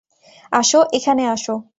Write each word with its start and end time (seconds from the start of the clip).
আসো, 0.51 0.79
এখানে 0.93 1.23
আসো। 1.27 1.51